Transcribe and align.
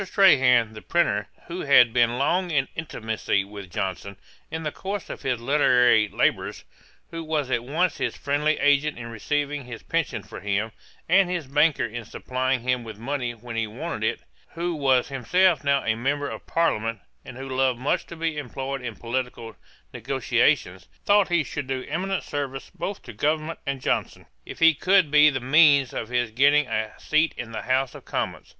Strahan, 0.03 0.73
the 0.73 0.81
printer, 0.81 1.27
who 1.45 1.59
had 1.61 1.93
been 1.93 2.17
long 2.17 2.49
in 2.49 2.67
intimacy 2.73 3.45
with 3.45 3.69
Johnson, 3.69 4.17
in 4.49 4.63
the 4.63 4.71
course 4.71 5.11
of 5.11 5.21
his 5.21 5.39
literary 5.39 6.07
labours, 6.07 6.63
who 7.11 7.23
was 7.23 7.51
at 7.51 7.63
once 7.63 7.97
his 7.97 8.17
friendly 8.17 8.57
agent 8.57 8.97
in 8.97 9.11
receiving 9.11 9.65
his 9.65 9.83
pension 9.83 10.23
for 10.23 10.39
him, 10.39 10.71
and 11.07 11.29
his 11.29 11.45
banker 11.45 11.85
in 11.85 12.03
supplying 12.03 12.61
him 12.61 12.83
with 12.83 12.97
money 12.97 13.35
when 13.35 13.55
he 13.55 13.67
wanted 13.67 14.03
it; 14.03 14.21
who 14.53 14.73
was 14.73 15.09
himself 15.09 15.63
now 15.63 15.83
a 15.85 15.93
Member 15.93 16.27
of 16.31 16.47
Parliament, 16.47 16.99
and 17.23 17.37
who 17.37 17.47
loved 17.47 17.77
much 17.77 18.07
to 18.07 18.15
be 18.15 18.39
employed 18.39 18.81
in 18.81 18.95
political 18.95 19.55
negociation; 19.93 20.79
thought 21.05 21.27
he 21.29 21.43
should 21.43 21.67
do 21.67 21.85
eminent 21.87 22.23
service 22.23 22.71
both 22.73 23.03
to 23.03 23.13
government 23.13 23.59
and 23.67 23.81
Johnson, 23.81 24.25
if 24.47 24.57
he 24.57 24.73
could 24.73 25.11
be 25.11 25.29
the 25.29 25.39
means 25.39 25.93
of 25.93 26.09
his 26.09 26.31
getting 26.31 26.65
a 26.65 26.91
seat 26.99 27.35
in 27.37 27.51
the 27.51 27.61
House 27.61 27.93
of 27.93 28.03
Commons. 28.03 28.49